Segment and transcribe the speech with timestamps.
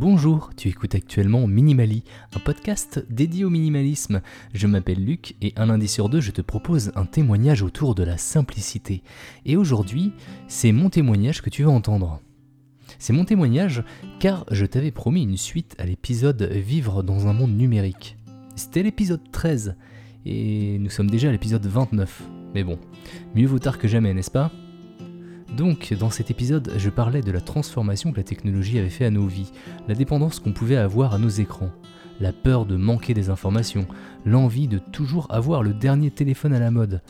[0.00, 4.22] Bonjour, tu écoutes actuellement Minimali, un podcast dédié au minimalisme.
[4.54, 8.04] Je m'appelle Luc et un lundi sur deux, je te propose un témoignage autour de
[8.04, 9.02] la simplicité.
[9.44, 10.12] Et aujourd'hui,
[10.46, 12.20] c'est mon témoignage que tu vas entendre.
[13.00, 13.82] C'est mon témoignage
[14.20, 18.16] car je t'avais promis une suite à l'épisode Vivre dans un monde numérique.
[18.54, 19.74] C'était l'épisode 13
[20.24, 22.22] et nous sommes déjà à l'épisode 29.
[22.54, 22.78] Mais bon,
[23.34, 24.52] mieux vaut tard que jamais, n'est-ce pas?
[25.56, 29.10] Donc, dans cet épisode, je parlais de la transformation que la technologie avait fait à
[29.10, 29.50] nos vies,
[29.88, 31.70] la dépendance qu'on pouvait avoir à nos écrans,
[32.20, 33.86] la peur de manquer des informations,
[34.26, 37.00] l'envie de toujours avoir le dernier téléphone à la mode.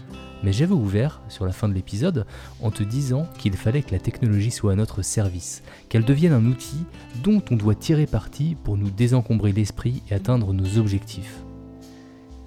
[0.45, 2.27] Mais j'avais ouvert, sur la fin de l'épisode,
[2.63, 6.47] en te disant qu'il fallait que la technologie soit à notre service, qu'elle devienne un
[6.47, 6.85] outil
[7.25, 11.43] dont on doit tirer parti pour nous désencombrer l'esprit et atteindre nos objectifs.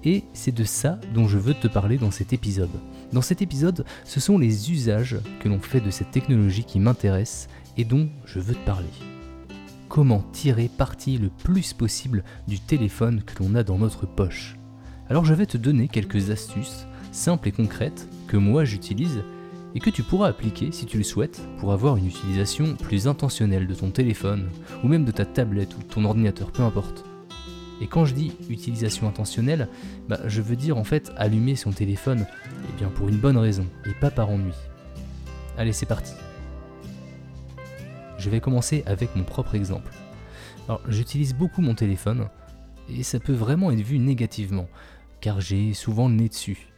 [0.04, 2.70] Et c'est de ça dont je veux te parler dans cet épisode.
[3.12, 7.48] Dans cet épisode, ce sont les usages que l'on fait de cette technologie qui m'intéresse
[7.76, 8.88] et dont je veux te parler.
[9.88, 14.56] Comment tirer parti le plus possible du téléphone que l'on a dans notre poche
[15.08, 19.22] Alors je vais te donner quelques astuces simples et concrètes que moi j'utilise
[19.74, 23.66] et que tu pourras appliquer si tu le souhaites pour avoir une utilisation plus intentionnelle
[23.66, 24.48] de ton téléphone
[24.82, 27.04] ou même de ta tablette ou de ton ordinateur, peu importe.
[27.82, 29.68] Et quand je dis utilisation intentionnelle,
[30.08, 32.26] bah, je veux dire en fait allumer son téléphone
[32.68, 34.54] eh bien pour une bonne raison et pas par ennui.
[35.58, 36.12] Allez, c'est parti.
[38.18, 39.90] Je vais commencer avec mon propre exemple.
[40.68, 42.28] Alors, j'utilise beaucoup mon téléphone
[42.88, 44.68] et ça peut vraiment être vu négativement
[45.20, 46.68] car j'ai souvent le nez dessus.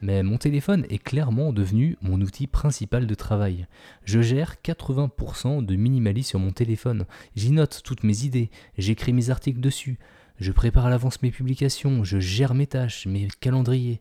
[0.00, 3.68] Mais mon téléphone est clairement devenu mon outil principal de travail.
[4.04, 7.06] Je gère 80% de minimalisme sur mon téléphone.
[7.36, 9.98] J'y note toutes mes idées, j'écris mes articles dessus,
[10.38, 14.00] je prépare à l'avance mes publications, je gère mes tâches, mes calendriers.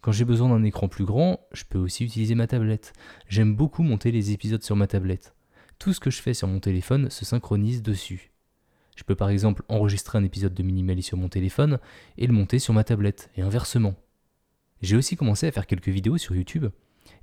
[0.00, 2.92] Quand j'ai besoin d'un écran plus grand, je peux aussi utiliser ma tablette.
[3.28, 5.34] J'aime beaucoup monter les épisodes sur ma tablette.
[5.80, 8.30] Tout ce que je fais sur mon téléphone se synchronise dessus.
[8.96, 11.78] Je peux par exemple enregistrer un épisode de Minimali sur mon téléphone
[12.16, 13.94] et le monter sur ma tablette, et inversement.
[14.82, 16.66] J'ai aussi commencé à faire quelques vidéos sur YouTube,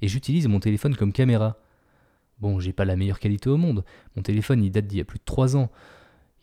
[0.02, 1.58] et j'utilise mon téléphone comme caméra.
[2.40, 3.86] Bon, j'ai pas la meilleure qualité au monde,
[4.16, 5.70] mon téléphone il date d'il y a plus de 3 ans,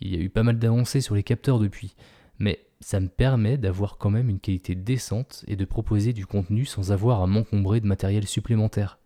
[0.03, 1.95] il y a eu pas mal d'avancées sur les capteurs depuis,
[2.39, 6.65] mais ça me permet d'avoir quand même une qualité décente et de proposer du contenu
[6.65, 8.99] sans avoir à m'encombrer de matériel supplémentaire.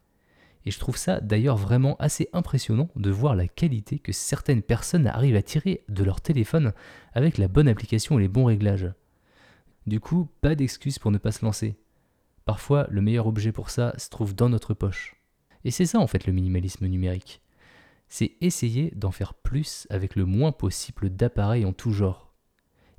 [0.64, 5.06] Et je trouve ça d'ailleurs vraiment assez impressionnant de voir la qualité que certaines personnes
[5.06, 6.72] arrivent à tirer de leur téléphone
[7.12, 8.90] avec la bonne application et les bons réglages.
[9.86, 11.76] Du coup, pas d'excuse pour ne pas se lancer.
[12.46, 15.14] Parfois, le meilleur objet pour ça se trouve dans notre poche.
[15.64, 17.42] Et c'est ça en fait le minimalisme numérique
[18.08, 22.32] c'est essayer d'en faire plus avec le moins possible d'appareils en tout genre.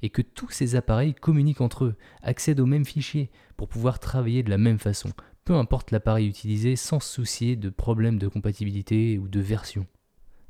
[0.02, 4.44] Et que tous ces appareils communiquent entre eux, accèdent aux mêmes fichiers pour pouvoir travailler
[4.44, 5.10] de la même façon,
[5.44, 9.88] peu importe l'appareil utilisé, sans se soucier de problèmes de compatibilité ou de version.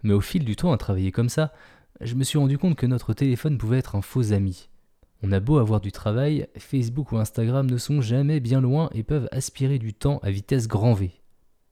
[0.03, 1.53] Mais au fil du temps à travailler comme ça,
[2.01, 4.69] je me suis rendu compte que notre téléphone pouvait être un faux ami.
[5.23, 9.03] On a beau avoir du travail, Facebook ou Instagram ne sont jamais bien loin et
[9.03, 11.12] peuvent aspirer du temps à vitesse grand V.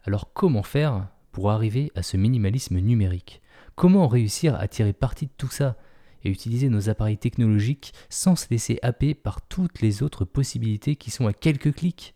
[0.03, 3.41] Alors comment faire pour arriver à ce minimalisme numérique
[3.75, 5.75] Comment réussir à tirer parti de tout ça
[6.23, 11.11] et utiliser nos appareils technologiques sans se laisser happer par toutes les autres possibilités qui
[11.11, 12.15] sont à quelques clics?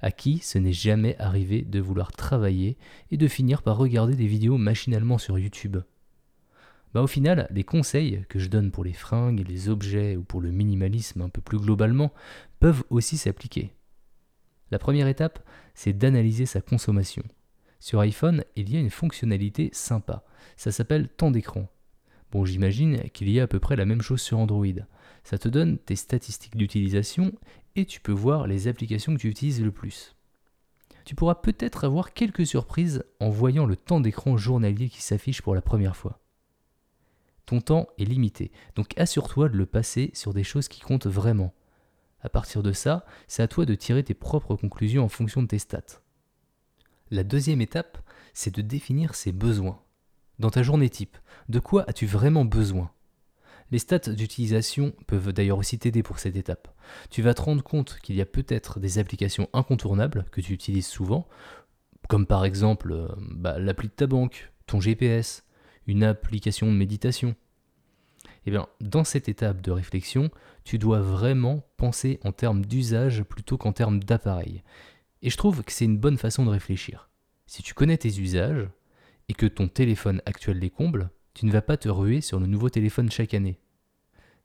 [0.00, 2.78] À qui ce n'est jamais arrivé de vouloir travailler
[3.10, 5.76] et de finir par regarder des vidéos machinalement sur YouTube?
[6.94, 10.40] Bah au final, les conseils que je donne pour les fringues, les objets ou pour
[10.40, 12.10] le minimalisme un peu plus globalement
[12.58, 13.74] peuvent aussi s'appliquer.
[14.70, 17.22] La première étape, c'est d'analyser sa consommation.
[17.78, 20.24] Sur iPhone, il y a une fonctionnalité sympa.
[20.56, 21.68] Ça s'appelle temps d'écran.
[22.32, 24.66] Bon, j'imagine qu'il y a à peu près la même chose sur Android.
[25.24, 27.32] Ça te donne tes statistiques d'utilisation
[27.76, 30.16] et tu peux voir les applications que tu utilises le plus.
[31.04, 35.54] Tu pourras peut-être avoir quelques surprises en voyant le temps d'écran journalier qui s'affiche pour
[35.54, 36.20] la première fois.
[37.44, 41.54] Ton temps est limité, donc assure-toi de le passer sur des choses qui comptent vraiment.
[42.20, 45.46] À partir de ça, c'est à toi de tirer tes propres conclusions en fonction de
[45.46, 46.00] tes stats.
[47.12, 47.98] La deuxième étape,
[48.34, 49.80] c'est de définir ses besoins.
[50.40, 51.16] Dans ta journée type,
[51.48, 52.90] de quoi as-tu vraiment besoin?
[53.70, 56.68] Les stats d'utilisation peuvent d'ailleurs aussi t'aider pour cette étape.
[57.10, 60.86] Tu vas te rendre compte qu'il y a peut-être des applications incontournables que tu utilises
[60.86, 61.28] souvent,
[62.08, 65.44] comme par exemple euh, bah, l'appli de ta banque, ton GPS,
[65.86, 67.36] une application de méditation.
[68.46, 70.30] Eh bien, dans cette étape de réflexion,
[70.64, 74.62] tu dois vraiment penser en termes d'usage plutôt qu'en termes d'appareil.
[75.22, 77.08] Et je trouve que c'est une bonne façon de réfléchir.
[77.46, 78.68] Si tu connais tes usages
[79.28, 82.46] et que ton téléphone actuel les comble, tu ne vas pas te ruer sur le
[82.46, 83.60] nouveau téléphone chaque année.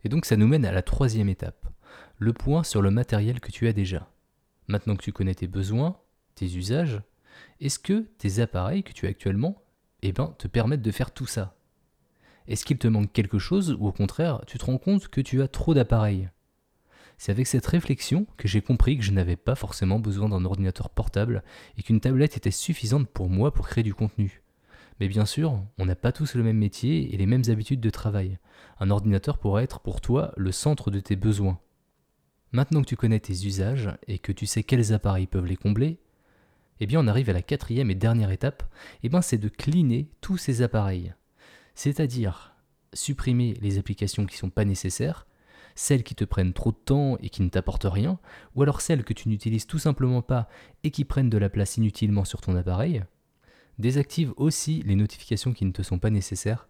[0.03, 1.67] Et donc ça nous mène à la troisième étape,
[2.17, 4.11] le point sur le matériel que tu as déjà.
[4.67, 5.97] Maintenant que tu connais tes besoins,
[6.35, 7.01] tes usages,
[7.59, 9.63] est-ce que tes appareils que tu as actuellement
[10.01, 11.55] eh ben, te permettent de faire tout ça?
[12.47, 15.41] Est-ce qu'il te manque quelque chose ou au contraire, tu te rends compte que tu
[15.41, 16.29] as trop d'appareils?
[17.21, 20.89] C'est avec cette réflexion que j'ai compris que je n'avais pas forcément besoin d'un ordinateur
[20.89, 21.43] portable
[21.77, 24.41] et qu'une tablette était suffisante pour moi pour créer du contenu.
[24.99, 27.91] Mais bien sûr, on n'a pas tous le même métier et les mêmes habitudes de
[27.91, 28.39] travail.
[28.79, 31.59] Un ordinateur pourrait être pour toi le centre de tes besoins.
[32.53, 35.99] Maintenant que tu connais tes usages et que tu sais quels appareils peuvent les combler,
[36.79, 38.63] eh bien on arrive à la quatrième et dernière étape,
[39.03, 41.13] eh bien c'est de cleaner tous ces appareils.
[41.75, 42.55] C'est-à-dire
[42.93, 45.27] supprimer les applications qui ne sont pas nécessaires,
[45.75, 48.19] celles qui te prennent trop de temps et qui ne t'apportent rien,
[48.55, 50.47] ou alors celles que tu n'utilises tout simplement pas
[50.83, 53.03] et qui prennent de la place inutilement sur ton appareil.
[53.79, 56.67] Désactive aussi les notifications qui ne te sont pas nécessaires.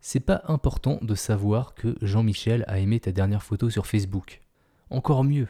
[0.00, 4.40] C'est pas important de savoir que Jean-Michel a aimé ta dernière photo sur Facebook.
[4.90, 5.48] Encore mieux,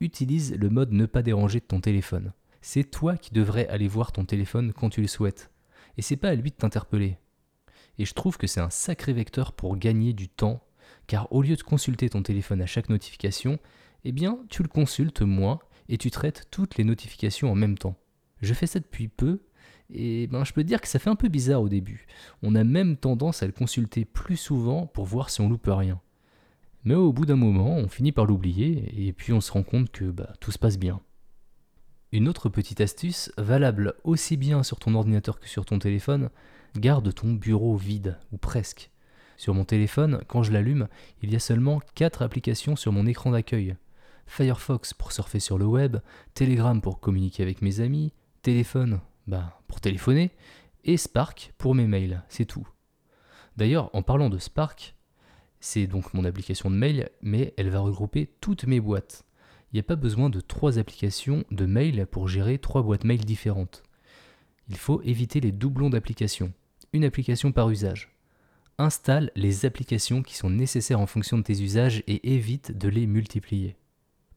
[0.00, 2.32] utilise le mode ne pas déranger de ton téléphone.
[2.60, 5.50] C'est toi qui devrais aller voir ton téléphone quand tu le souhaites.
[5.98, 7.18] Et c'est pas à lui de t'interpeller.
[7.98, 10.62] Et je trouve que c'est un sacré vecteur pour gagner du temps,
[11.06, 13.58] car au lieu de consulter ton téléphone à chaque notification,
[14.04, 15.58] eh bien tu le consultes moins
[15.88, 17.96] et tu traites toutes les notifications en même temps.
[18.42, 19.40] Je fais ça depuis peu,
[19.92, 22.06] et ben je peux dire que ça fait un peu bizarre au début.
[22.42, 26.00] On a même tendance à le consulter plus souvent pour voir si on loupe rien.
[26.84, 29.90] Mais au bout d'un moment, on finit par l'oublier et puis on se rend compte
[29.90, 31.00] que bah, tout se passe bien.
[32.12, 36.30] Une autre petite astuce, valable aussi bien sur ton ordinateur que sur ton téléphone,
[36.76, 38.90] garde ton bureau vide, ou presque.
[39.36, 40.88] Sur mon téléphone, quand je l'allume,
[41.22, 43.76] il y a seulement 4 applications sur mon écran d'accueil.
[44.26, 45.98] Firefox pour surfer sur le web,
[46.34, 48.12] Telegram pour communiquer avec mes amis,
[48.42, 50.30] téléphone bah, pour téléphoner,
[50.84, 52.66] et Spark pour mes mails, c'est tout.
[53.56, 54.94] D'ailleurs, en parlant de Spark,
[55.60, 59.24] c'est donc mon application de mail, mais elle va regrouper toutes mes boîtes.
[59.72, 63.24] Il n'y a pas besoin de trois applications de mail pour gérer trois boîtes mail
[63.24, 63.82] différentes.
[64.68, 66.52] Il faut éviter les doublons d'applications,
[66.92, 68.15] une application par usage.
[68.78, 73.06] Installe les applications qui sont nécessaires en fonction de tes usages et évite de les
[73.06, 73.76] multiplier.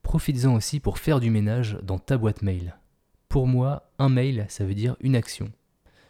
[0.01, 2.77] Profites-en aussi pour faire du ménage dans ta boîte mail.
[3.27, 5.51] Pour moi, un mail, ça veut dire une action.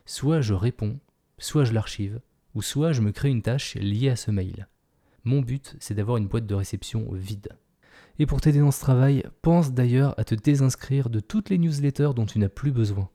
[0.06, 1.00] Soit je réponds,
[1.40, 2.22] soit je l'archive,
[2.54, 4.68] ou soit je me crée une tâche liée à ce mail.
[5.24, 7.50] Mon but, c'est d'avoir une boîte de réception vide.
[8.20, 12.12] Et pour t'aider dans ce travail, pense d'ailleurs à te désinscrire de toutes les newsletters
[12.16, 13.10] dont tu n'as plus besoin.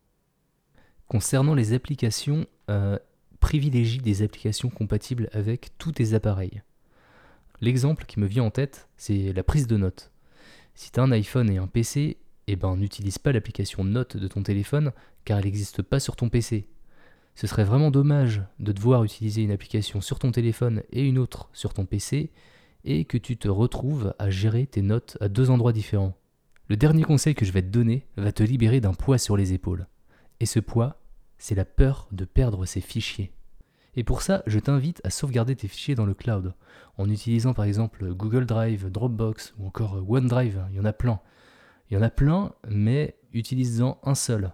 [1.08, 2.98] Concernant les applications, euh,
[3.44, 6.62] privilégie des applications compatibles avec tous tes appareils.
[7.60, 10.12] L'exemple qui me vient en tête, c'est la prise de notes.
[10.74, 14.42] Si tu un iPhone et un PC, eh ben n'utilise pas l'application Notes de ton
[14.42, 14.92] téléphone
[15.26, 16.66] car elle n'existe pas sur ton PC.
[17.34, 21.50] Ce serait vraiment dommage de devoir utiliser une application sur ton téléphone et une autre
[21.52, 22.30] sur ton PC
[22.86, 26.16] et que tu te retrouves à gérer tes notes à deux endroits différents.
[26.68, 29.52] Le dernier conseil que je vais te donner va te libérer d'un poids sur les
[29.52, 29.86] épaules.
[30.40, 31.03] Et ce poids,
[31.38, 33.32] c'est la peur de perdre ses fichiers.
[33.96, 36.54] Et pour ça, je t'invite à sauvegarder tes fichiers dans le cloud,
[36.98, 41.20] en utilisant par exemple Google Drive, Dropbox ou encore OneDrive, il y en a plein.
[41.90, 44.52] Il y en a plein, mais utilise-en un seul.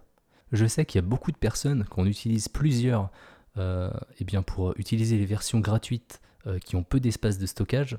[0.53, 3.11] Je sais qu'il y a beaucoup de personnes qui en utilisent plusieurs
[3.57, 7.99] euh, eh bien pour utiliser les versions gratuites euh, qui ont peu d'espace de stockage.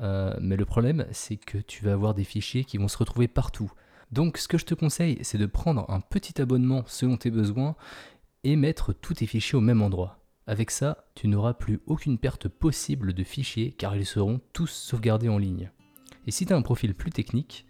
[0.00, 3.28] Euh, mais le problème, c'est que tu vas avoir des fichiers qui vont se retrouver
[3.28, 3.70] partout.
[4.12, 7.76] Donc ce que je te conseille, c'est de prendre un petit abonnement selon tes besoins
[8.44, 10.18] et mettre tous tes fichiers au même endroit.
[10.46, 15.28] Avec ça, tu n'auras plus aucune perte possible de fichiers car ils seront tous sauvegardés
[15.28, 15.70] en ligne.
[16.26, 17.66] Et si tu as un profil plus technique,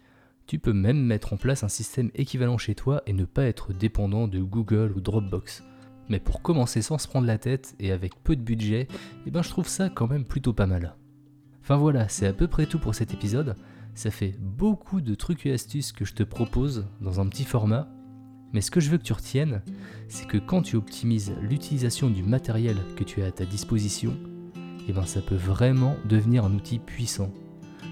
[0.47, 3.71] tu peux même mettre en place un système équivalent chez toi et ne pas être
[3.71, 5.63] dépendant de Google ou Dropbox.
[6.09, 8.87] Mais pour commencer sans se prendre la tête et avec peu de budget,
[9.25, 10.95] eh ben je trouve ça quand même plutôt pas mal.
[11.61, 13.55] Enfin voilà, c'est à peu près tout pour cet épisode.
[13.93, 17.87] Ça fait beaucoup de trucs et astuces que je te propose dans un petit format.
[18.53, 19.61] Mais ce que je veux que tu retiennes,
[20.09, 24.17] c'est que quand tu optimises l'utilisation du matériel que tu as à ta disposition,
[24.87, 27.31] eh ben ça peut vraiment devenir un outil puissant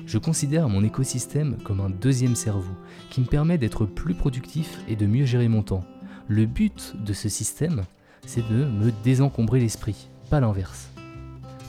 [0.09, 2.73] je considère mon écosystème comme un deuxième cerveau
[3.11, 5.83] qui me permet d'être plus productif et de mieux gérer mon temps.
[6.27, 7.83] Le but de ce système,
[8.25, 10.89] c'est de me désencombrer l'esprit, pas l'inverse.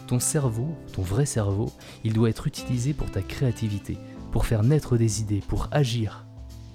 [0.07, 1.71] Ton cerveau, ton vrai cerveau,
[2.03, 3.99] il doit être utilisé pour ta créativité,
[4.31, 6.27] pour faire naître des idées, pour agir.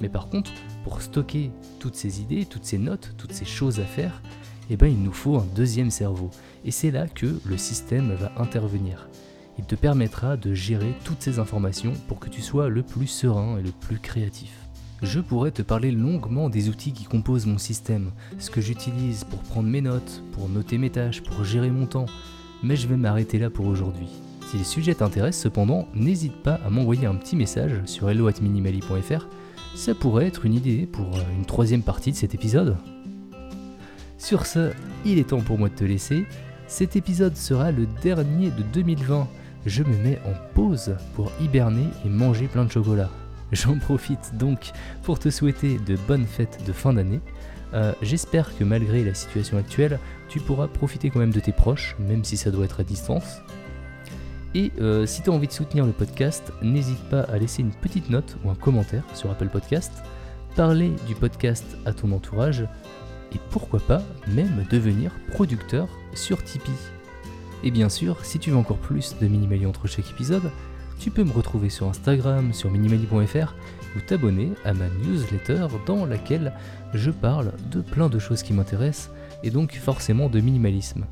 [0.02, 0.52] Mais par contre,
[0.84, 4.22] pour stocker toutes ces idées, toutes ces notes, toutes ces choses à faire,
[4.70, 6.32] eh ben, il nous faut un deuxième cerveau.
[6.64, 9.08] Et c'est là que le système va intervenir
[9.58, 13.58] il te permettra de gérer toutes ces informations pour que tu sois le plus serein
[13.58, 14.52] et le plus créatif.
[15.02, 19.40] Je pourrais te parler longuement des outils qui composent mon système, ce que j'utilise pour
[19.40, 22.08] prendre mes notes, pour noter mes tâches, pour gérer mon temps,
[22.64, 24.10] mais je vais m'arrêter là pour aujourd'hui.
[24.46, 29.28] Si le sujet t'intéresse cependant, n'hésite pas à m'envoyer un petit message sur hello.minimali.fr,
[29.76, 32.78] ça pourrait être une idée pour euh, une troisième partie de cet épisode.
[34.20, 34.72] Sur ce,
[35.04, 36.26] il est temps pour moi de te laisser.
[36.68, 39.28] Cet épisode sera le dernier de 2020.
[39.66, 43.10] Je me mets en pause pour hiberner et manger plein de chocolat.
[43.52, 44.72] J'en profite donc
[45.02, 47.20] pour te souhaiter de bonnes fêtes de fin d'année.
[47.74, 50.00] Euh, j'espère que malgré la situation actuelle,
[50.30, 53.42] tu pourras profiter quand même de tes proches, même si ça doit être à distance.
[54.56, 57.74] Et euh, si tu as envie de soutenir le podcast, n'hésite pas à laisser une
[57.74, 59.92] petite note ou un commentaire sur Apple Podcast,
[60.56, 62.62] parler du podcast à ton entourage,
[63.34, 66.72] et pourquoi pas même devenir producteur sur Tipeee.
[67.66, 70.50] Et bien sûr, si tu veux encore plus de Minimali entre chaque épisode,
[71.00, 73.54] tu peux me retrouver sur Instagram, sur minimali.fr
[73.98, 76.54] ou t'abonner à ma newsletter dans laquelle
[76.94, 79.12] je parle de plein de choses qui m'intéressent
[79.44, 81.06] et donc forcément de minimalisme.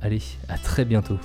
[0.00, 1.18] Allez, à très bientôt